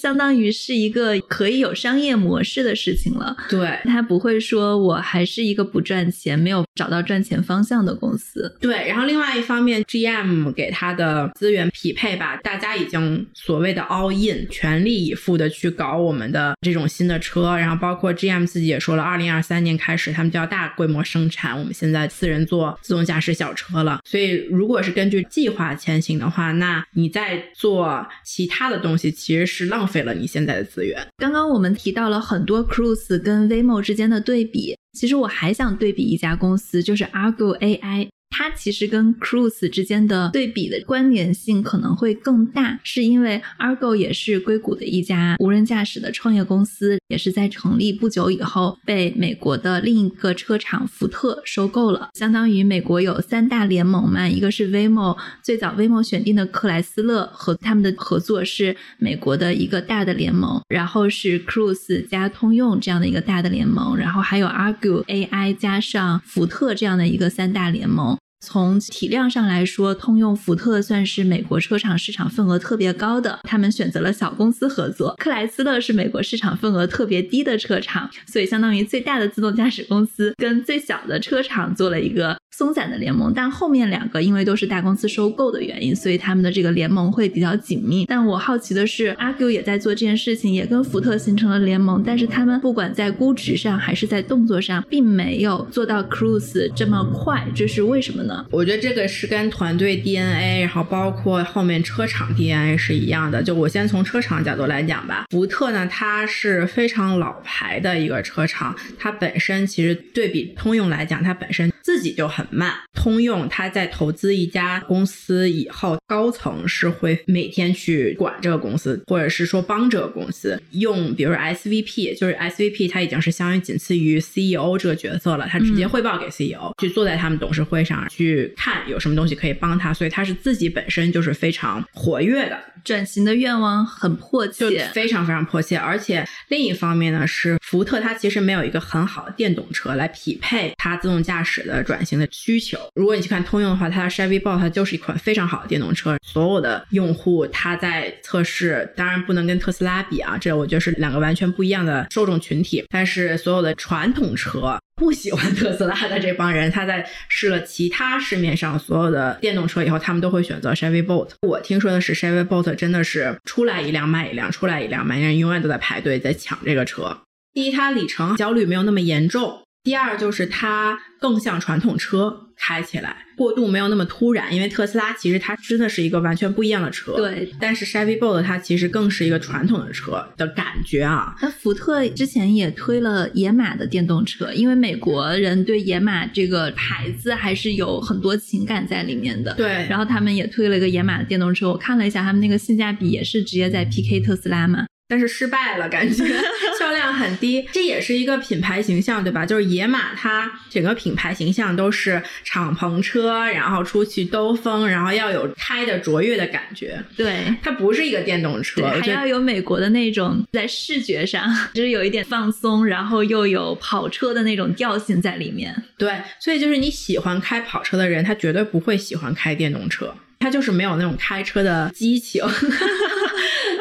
[0.02, 3.36] 相当于是一个可以有商业模式的事情了。
[3.48, 8.52] 对，它不会说我还是一个不赚钱、没有找到赚钱方向的公司。
[8.60, 24.00] 对，然后另外一方面，GM 给他的资源匹配吧，大家已经所谓的 all in，全力以赴的去搞我们的这种新的车，然后包括 GM 自己也说了，二零二三年开始他们就要大规模生产我们现在四人座自动驾驶小车了。
[24.04, 31.06] 所以如果是根据计划前行的话，那你在做其他的东西，其实是浪费费了你现在的资源。
[31.18, 38.08] 刚刚我们提到了很多 Cruise 跟 v m o 之间的对比，其实我还想对比一家公司，就是 Argo AI。
[38.32, 52.08] 它其实跟 Cruise 之间的对比的关联性可能会更大，是因为 Argo 也是硅谷的一家无人驾驶的创业公司，也是在成立不久以后被美国的另一个车厂福特收购了。
[52.14, 68.16] 相当于美国有三大联盟嘛，一个是 Waymo，最早 Waymo 选定的克莱斯勒和他们的合作是美国的一个大的联盟，然后是 Cruise 加通用这样的一个大的联盟，然后还有 Argo AI 加上福特这样的一个三大联盟。
[68.44, 75.14] 从体量上来说，通用、福特算是美国车厂市场份额特别高的，他们选择了小公司合作。
[75.16, 83.32] 克莱斯勒是美国市场份额特别低的车厂，所以相当于最大的自动驾驶公司跟最小的车厂做了一个松散的联盟。
[83.34, 88.06] 但后面两个因为都是大公司收购的原因，所以他们的这个联盟会比较紧密。
[88.06, 98.46] 但我好奇的是，Argo 也在做这件事情，也跟福特形成了联盟，但是他们不管在估值上还是在动作上，并没有做到 Cruise 这么快，这是为什么呢？
[98.50, 103.42] 我觉得这个是跟团队 DNA，然后包括后面车厂 DNA 是一样的。
[103.42, 112.74] 就我先从车厂角度来讲吧，福特呢，它是非常老牌的一个车厂，它本身其实对比通用来讲，它本身自己就很慢。
[112.92, 132.58] 通用他在投资一家公司以后，高层是会每天去管这个公司，或者是说帮这个公司用，比如 SVP，就是 SVP，它已经是相当于仅次于 CEO 这个角色了，他直接汇报给 CEO，去坐在他们董事会上去看有什么东西可以帮他，所以他是自己本身就是非常活跃的。
[132.84, 135.76] 转型的愿望很迫就切，非常非常迫切。
[135.76, 142.78] 而且另一方面呢，是福特它其实没有一个很好的电动车来匹配它自动驾驶的转型的需求。
[142.94, 152.84] 如果你去看通用的话，它的 Chevy Bolt 它就是一款非常好的电动车，所有的用户他在测试，当然不能跟特斯拉比啊，这我觉得是两个完全不一样的受众群体。
[152.88, 154.78] 但是所有的传统车。
[154.94, 161.30] 不喜欢特斯拉的这帮人，他在试了其他市面上所有的电动车以后，他们都会选择 Chevy Bolt。
[161.40, 167.18] 我听说的是 Chevy Bolt 真的是出来一辆卖一辆，出来一辆卖一辆，永远都在排队在抢这个车。
[167.52, 174.54] 第一，它里程焦虑没有那么严重；第二，就是它更像传统车，开起来过渡没有那么突然。
[174.54, 177.52] 因为特斯拉其实它真的是一个完全不一样的车，对。
[177.58, 181.34] 但是 Chevy Bolt 它其实更是一个传统的车的感觉啊。
[181.42, 189.52] 那福特之前也推了野马的电动车，因为美国人对野马这个牌子还是有很多情感在里面的。
[189.54, 194.86] 对然后他们也推了一个野马的电动车，我看了一下，他们那个性价比也是直接在 PK 特斯拉嘛。
[195.08, 196.24] 但是失败了，感觉
[196.80, 199.44] 销量很低，这也是一个品牌形象，对吧？
[199.44, 206.98] 就是野马，它整个品牌形象都是敞篷车，然后出去兜风，然后要有开的卓越的感觉。
[207.14, 207.54] 对。
[207.62, 215.74] 它不是一个电动车，对，还要有美国的那种在视觉上，就是有一点放松，然后又有跑车的那种调性在里面。
[215.98, 222.42] 对，所以就是你喜欢开跑车的人，他绝对不会喜欢开电动车，他就是没有那种开车的激情。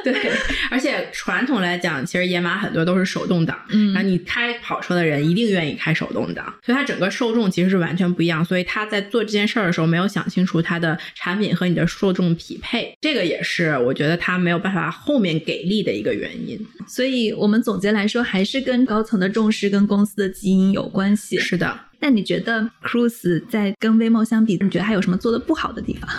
[0.06, 0.32] 对，
[0.70, 8.44] 而且传统来讲，其实野马很多都是手动挡，嗯然后你开跑车的人一定愿意开手动挡，所以它整个受众其实是完全不一样。
[8.44, 16.60] 所以他在做这件事儿的时候，没有想清楚它的产品和你的受众匹配，这个也是我觉得他没有办法后面给力的一个原因。
[16.88, 21.38] 所以我们总结来说，还是跟高层的重视跟公司的基因有关系。
[21.40, 26.10] 是的，那你觉得 Cruise 在跟 Waymo 相比，你觉得还有什么做的不好的地方？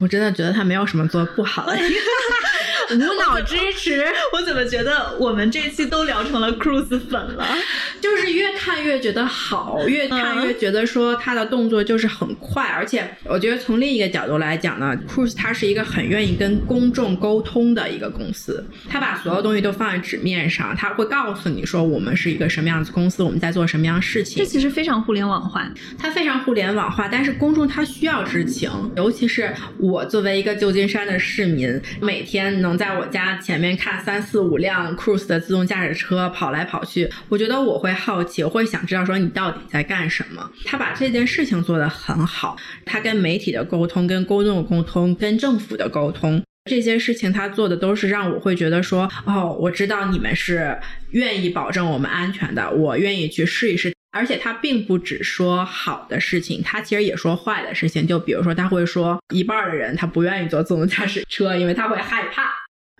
[0.00, 1.88] 我真的觉得他没有什么做得不好的地方，
[2.94, 4.04] 无脑支持。
[4.32, 7.46] 我怎么觉得我们这期都聊成了 Cruise 粉了？
[8.00, 24.44] 就是越看越觉得好，越看越觉得说他的动作就是很快，而且我觉得从另一个角度来讲呢，Cruise 它是一个很愿意跟公众沟通的一个公司，他把所有东西都放在纸面上，他会告诉你说我们是一个什么样子公司，我们在做什么样的事情这。
[24.44, 25.64] 其实非常互联网化。
[25.98, 40.50] 它非常互联网化，但是公众他需要知情，尤其是我作为一个旧金山的市民，每天能在在我家前面看三四五辆 Cruise 的自动驾驶车跑来跑去，我觉得我会好奇，我会想知道说你到底在干什么。
[40.66, 46.42] 他把这件事情做得很好，他跟媒体的沟通、跟公众的沟通、跟政府的沟通。
[46.70, 50.78] 这些事情他做的都是让我会觉得说，哦，我知道你们是
[51.12, 53.94] 愿意保证我们安全的，我愿意去试一试。
[54.12, 58.06] 而且他并不只说好的事情，他其实也说坏的事情。
[58.06, 62.52] 就比如说，他会说一半的人他不愿意坐自动驾驶车，因为他会害怕。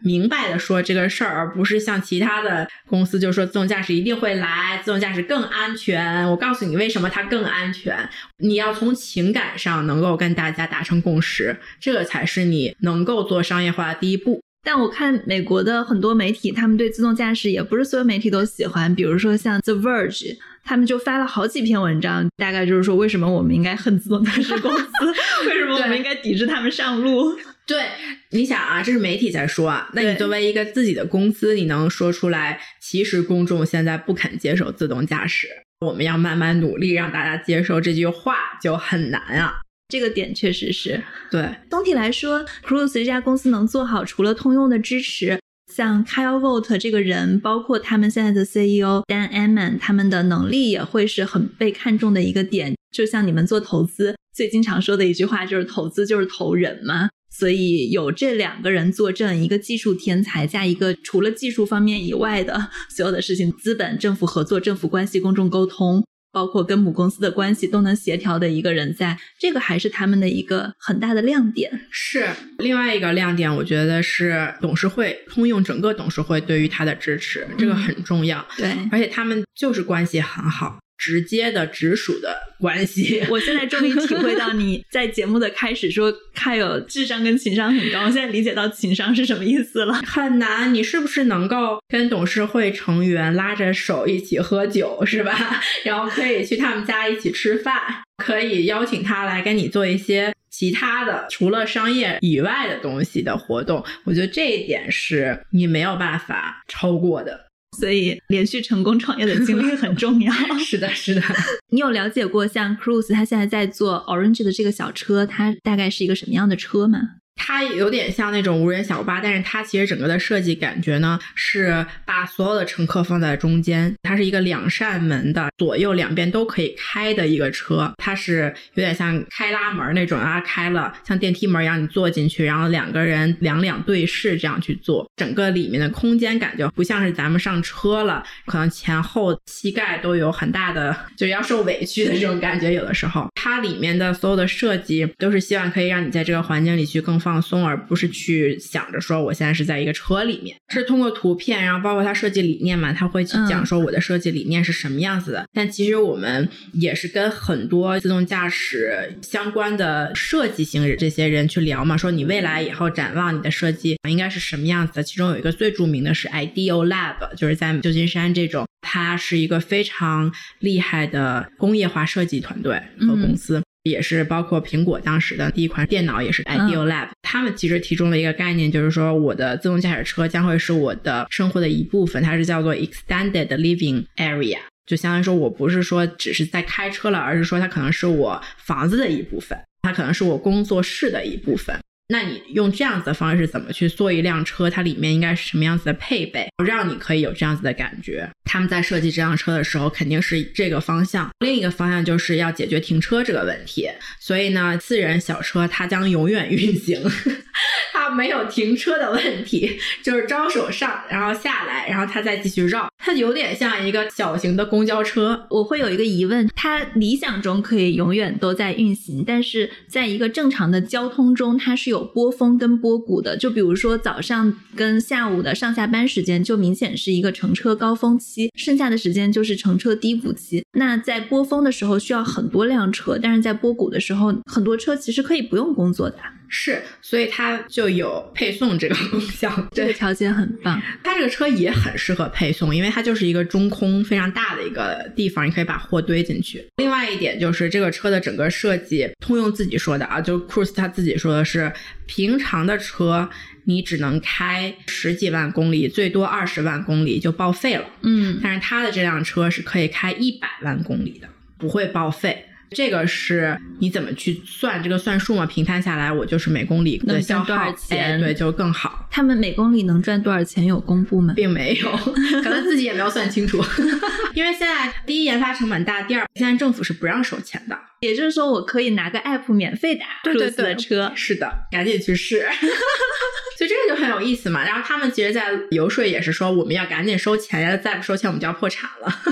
[0.03, 6.29] 明白的说这个事儿，而不是像其他的公司就说自动驾驶一定会来，自动驾驶更安全。
[6.31, 8.09] 我告诉你为什么它更安全。
[8.39, 14.43] 你要从情感上能够跟大家达成共识，这个才是你能够做商业化的第一步。
[14.63, 20.37] 但我看美国的很多媒体，他们对自动驾驶也不是所有媒体都喜欢，比如说像 The Verge。
[20.67, 24.87] 他们就发了好几篇文章，大概就是说为什么我们应该恨自动驾驶公司，
[25.47, 27.37] 为什么我们应该抵制他们上路。
[27.67, 27.83] 对，
[28.31, 32.61] 你想啊，这是媒体在说啊，那你作为一个自己的公司，你能说出来？
[32.81, 35.49] 其实公众现在不肯接受自动驾驶，
[35.81, 39.61] 我们要慢慢努力让大家接受这句话就很难啊。
[39.89, 41.49] 这个点确实是对。
[41.71, 45.39] 总体来说，Cruise 这家公司能做好，除了通用的支持。
[45.73, 52.75] 像 Kyle Vogt 这个人，包括他们现在的 CEO Dan Amman，他们的能力也会是很被看重的一个点。
[52.95, 57.09] 就像你们做投资最经常说的一句话，就是投资就是投人嘛。
[57.37, 66.05] 所以有这两个人坐镇，一个技术天才加一个除了技术方面以外的 所有的事情，资本、政府合作、政府关系、公众沟通。
[66.33, 71.87] 包括跟母公司的关系都能协调的一个人，在这个还是他们的一个很大的亮点。
[71.93, 72.29] 是
[72.59, 78.45] 另外一个亮点，我觉得是董事会通用整个董事会对于他的支持，这个很重要。
[78.57, 80.81] 对，而且他们就是关系很好。
[80.97, 89.95] 直接的直属的关系， 我现在终于体会到你在节目的开始说看有智商跟情商很高，我现在理解到情商是什么意思了。
[90.07, 95.61] 很难，你是不是能够跟董事会成员拉着手一起喝酒，是吧？
[95.85, 97.75] 然后可以去他们家一起吃饭，
[98.19, 103.85] 可以邀请他来跟你做一些其他的除了商业以外的东西的活动。
[104.05, 107.44] 我觉得这一点是你没有办法超过的。
[107.75, 110.33] 所以，连续成功创业的经历很重要。
[110.59, 111.23] 是的，是的。
[111.71, 117.01] 你有了解过像 Cruise 他现在在做 Orange 的这个小车，它大概是一个什么样的车吗？
[117.37, 123.95] 它有点像那种无人小巴，但是它其实整个的设计感觉呢，是把所有的乘客放在中间。
[124.03, 127.93] 它是一个两扇门的，左右两边都可以开的一个车。
[127.99, 135.09] 它是有点像开拉门那种啊，开了像电梯门一样，你坐进去，然后两个人两两对视这样去坐。
[135.17, 142.73] 整个里面的空间感觉不像是咱们上车了，可能前后膝盖都有很大的就是要受委屈的这种感觉。
[142.73, 147.24] 有的时候，它里面的所有的设计都是希望可以让你在这个环境里去更。
[147.25, 155.47] 放松，而不是去想着说我现在是在一个车里面，是通过图片，然后包括它设计理念嘛，他会去讲说我的设计理念是什么样子的。
[155.53, 165.03] 但其实我们也是跟很多自动驾驶相关的设计型这些人去聊嘛，说你未来以后展望你的设计应该是什么样子的。
[165.03, 173.63] 其中有一个最著名的是 Ideal Lab，就是在旧金山这种，它是一个非常厉害的工业化设计团队和公司。
[173.85, 177.09] 也是包括苹果当时的第一款电脑，也是 Ideal Lab。
[177.23, 191.79] 他们其实提出了一个概念，就是说我的自动驾驶车将会是我的生活的一部分，它是叫做 Extended Living Area，就相当于说我不是说只是在开车了，而是说它可能是我房子的一部分，它可能是我工作室的一部分。
[192.09, 194.69] 那你用这样子的方式怎么去做一辆车？
[194.69, 198.29] 它里面应该是什么样子的配备，让你可以有这样子的感觉？
[198.45, 201.31] 他们在设计这辆车的时候，肯定是这个方向。
[201.41, 203.89] 另一个方向就是要解决停车这个问题。
[204.21, 207.03] 所以呢，四人小车它将永远运行，
[207.95, 212.87] 它没有停车的问题，就是招手上，然后下来，然后它再继续绕。
[212.99, 215.47] 它有点像一个小型的公交车。
[215.49, 221.94] 我会有一个疑问：它理想中可以永远都在运行，但是在一个正常的交通中，它是有。
[221.95, 230.65] 有波峰跟波谷的，就比如说早上跟下午的上下班时间，就明显是一个乘车高峰期，剩下的时间就是乘车低谷期。
[230.73, 236.17] 那在波峰的时候需要很多辆车，但是在波谷的时候，很多车其实可以不用工作的。
[236.57, 240.81] 是，所以它就有配送这个功效，这个条件很棒。
[241.03, 246.65] 它这个车也很适合配送，因为它就是一个中空非常大的一个地方，你可以把货堆进去。
[246.77, 251.73] 另外一点就是这个车的整个设计，通用自己说的啊，就 Cruise 他自己说的是，
[252.07, 253.29] 平常的车
[253.65, 257.85] 你只能开十几万公里，最多二十万公里就报废了。
[258.03, 261.29] 嗯，但是他的这辆车是可以开一百万公里的，
[261.59, 262.47] 不会报废。
[262.75, 265.47] 这个是你怎么去算这个算数嘛？
[265.47, 268.21] 平摊下来，我就是每公里能消耗多少钱？
[268.21, 269.09] 对，就更好。
[269.11, 270.67] 他们每公里能赚多少钱？
[270.67, 271.33] 有公布吗？
[271.37, 271.91] 并没有，
[272.43, 273.63] 可能自己也没有算清楚。
[274.35, 277.79] 因为现在第一研发成本大，第二现在政府是不让收钱的。
[278.01, 281.13] 也就是说，我可以拿个 app 免费打对对对的车。
[281.15, 282.47] 是的，赶紧去试。
[283.57, 284.65] 所以这个就很有意思嘛。
[284.65, 289.23] 然后他们其实，在游说也是说，我们要赶紧收钱呀，再不收钱，我们就要破产了。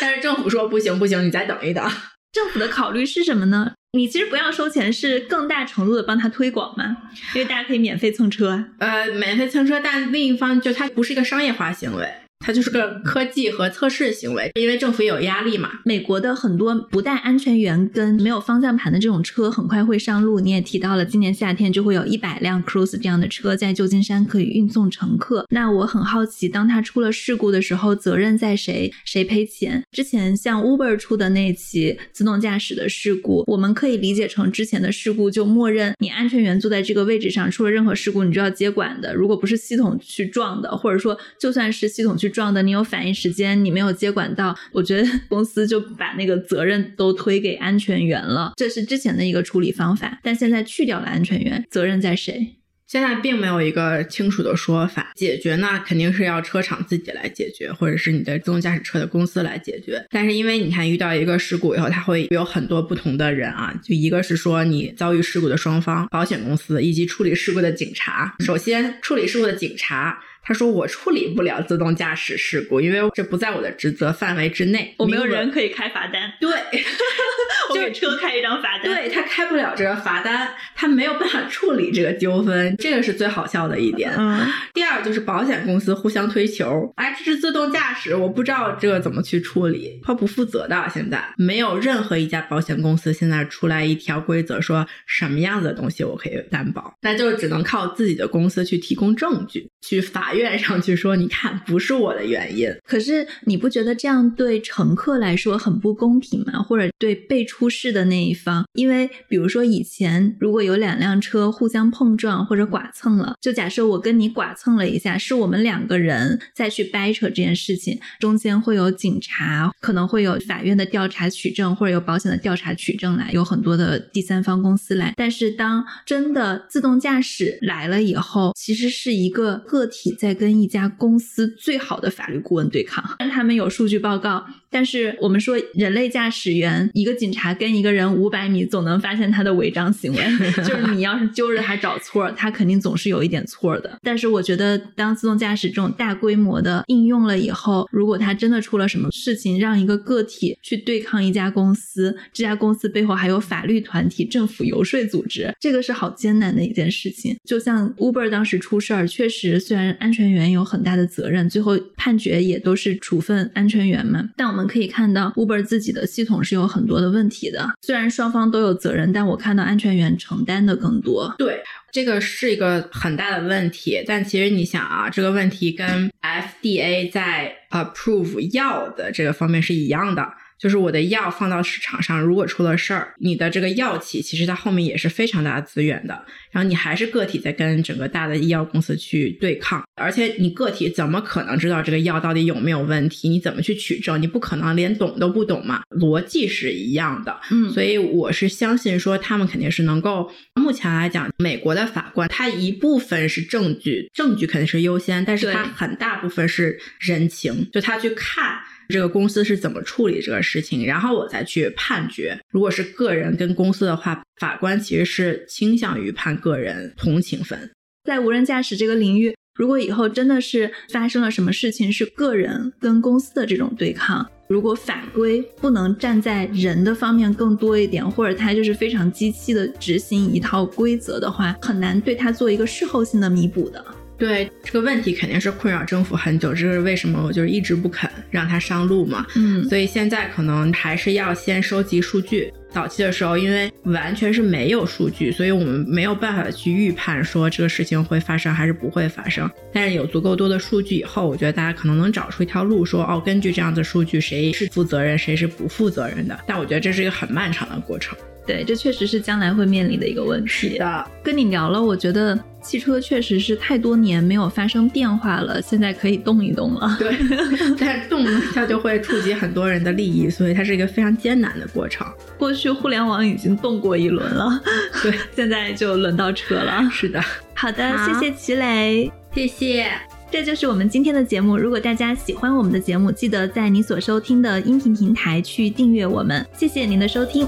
[0.00, 1.88] 但是政府说不行不行，你再等一等。
[2.34, 3.72] 政府的考虑是什么呢？
[3.92, 6.96] 你其实不要收钱，是更大程度的帮他推广嘛，
[7.32, 8.64] 因为大家可以免费蹭车。
[8.78, 12.12] 呃，免费蹭车，但另一方就它不是一个商业化行为。
[12.44, 15.80] 它就是个科技和测试行为，因为政府有压力嘛。
[15.82, 20.40] 美国的很多不带安全员跟没有方向盘的这种车很快会上路。
[20.40, 25.46] 你也提到了，今年夏天就会有一百辆 Cruise 这样的车在旧金山可以运送乘客。
[25.48, 28.92] 那我很好奇，当它出了事故的时候，责任在谁？
[29.06, 29.82] 谁赔钱？
[29.90, 39.14] 之前像 Uber 出的那起自动驾驶的事故，我们可以理解成之前的事故就默认你安全员坐在这个位置上，出了任何事故你就要接管的。
[39.14, 42.33] 如果不是系统去撞的，或者说就算是系统去。
[42.34, 50.18] 撞的，你有反应时间，你没有接管到，我觉得公司就把那个责任都推给安全员了，这是之前的一个处理方法。
[50.22, 52.56] 但现在去掉了安全员，责任在谁？
[52.86, 55.10] 现在并没有一个清楚的说法。
[55.16, 60.04] 解决呢，肯定是要车厂自己来解决，或者是你的自动驾驶车的公司来解决。
[60.10, 68.36] 但是因为你看，遇到一个事故以后，它会有很多不同的人啊，就一个是说你遭遇事故的双方，保险公司以及处理事故的警察。
[68.40, 70.22] 首先，处理事故的警察。
[70.44, 74.94] 他说：“我处理不了自动驾驶事故，因为这不在我的职责范围之内。
[74.98, 76.30] 我没有人可以开罚单。
[76.38, 76.50] 对
[77.70, 78.82] 我给车开一张罚单。
[78.82, 84.12] 对他开不了这个罚单，他没有办法处理这个纠纷，这个是最好笑的一点。
[84.18, 84.46] 嗯。
[84.74, 90.74] 第二就是保险公司互相推球，哎，这是自动驾驶，我不知道这个怎么去处理，他不负责的。
[90.92, 102.68] 现在没有任何一家保险公司现在出来一条规则，说什么样子的东西我可以担保，那就只能靠自己的公司去提供证据，去法。”院上去说，你看不是我的原因。
[102.86, 106.62] 可是你不觉得这样对乘客来说很不公平吗？
[106.62, 108.64] 或者对被出事的那一方？
[108.74, 125.12] 因为比如说以前如果有两辆车互相碰撞或者剐蹭了，就假设我跟你剐蹭了一下，是我们两个人再去掰扯这件事情，中间会有警察，可能会有法院的调查取证，或者有保险的调查取证来，有很多的第三方公司来。
[125.16, 130.14] 但是当真的自动驾驶来了以后，其实是一个个体。
[130.24, 134.46] 在跟一家公司最好的法律顾问对抗，但他们有数据报告。
[134.74, 140.18] 但是我们说，人类驾驶员，一个警察跟一个人五百米，总能发现他的违章行为。
[140.66, 143.96] 就是你要是揪着他找错，他肯定总是有一点错的。
[144.02, 157.36] 但是我觉得，当自动驾驶这种大规模的应用了以后，如果他真的出了什么事情，让一个个体去对抗一家公司，这家公司背后还有法律团体、政府游说组织，这个是好艰难的一件事情。
[157.44, 164.63] 就像 Uber 当时出事儿，确实虽然安全员有很大的责任，最后判决也都是处分安全员们，但我们。
[164.66, 167.70] 可以看到，Uber 自己的系统是有很多的问题的。
[167.82, 171.34] 虽然双方都有责任，但我看到安全员承担的更多。
[171.38, 174.02] 对，这个是一个很大的问题。
[174.06, 180.26] 但其实你想啊，这个问题跟 FDA 在 approve 药的这个方面是一样的。
[180.64, 193.28] 就是我的药放到市场上，如果出了事儿，你的这个药企其实它后面也是非常大的资源的，然后你还是个体在跟整个大的医药公司去对抗，而且你个体怎么可能知道这个药到底有没有问题？
[193.28, 194.22] 你怎么去取证？
[194.22, 195.82] 你不可能连懂都不懂嘛？
[195.90, 200.32] 逻辑是一样的，嗯，所以我是相信说他们肯定是能够。
[200.54, 208.60] 目前来讲，美国的法官他一部分是证据，证据肯定是优先，但是他很大部分是人情，就他去看。
[208.88, 212.38] 这个公司是怎么处理这个事情，然后我再去判决。
[212.50, 217.70] 如果是个人跟公司的话，法官其实是倾向于判个人同情分。
[218.04, 233.82] 在无人驾驶这个领域，如果以后真的是发生了什么事情，是个人跟公司的这种对抗，如果法规不能站在人的方面更多一点，或者它就是非常机器的执行一套规则的话，很难对它做一个事后性的弥补的。
[234.24, 239.26] 对这个问题肯定是困扰政府很久，这是为什么我就是一直不肯让它上路嘛。
[239.36, 242.50] 嗯，所以现在可能还是要先收集数据。
[242.70, 249.48] 早期的时候，因为完全是没有数据，所以我们没有办法去预判说这个事情会发生还是不会发生。
[249.72, 256.36] 但是有足够多的数据以后，我觉得大家可能能找出一条路，说哦，根据这样的数据，谁是负责任，谁是不负责任的。
[256.46, 258.16] 但我觉得这是一个很漫长的过程。
[258.46, 260.48] 对，这确实是将来会面临的一个问题。
[260.48, 262.36] 是的，跟你聊了，我觉得。
[262.64, 266.96] 汽车确实是太多年没有发生变化了，现在可以动一动了。
[266.98, 267.14] 对，
[267.78, 272.06] 但动它就会触及很多人的利益，所以它是一个非常艰难的过程。
[272.38, 274.60] 过去互联网已经动过一轮了，
[275.02, 276.82] 对， 现在就轮到车了。
[276.90, 277.22] 是的，
[277.54, 279.90] 好的，谢谢齐磊，谢谢。
[280.30, 281.56] 这就是我们今天的节目。
[281.56, 286.44] 如果大家喜欢我们的节目，记得在你所收听的音频平台去订阅我们。
[286.56, 287.46] 谢谢您的收听。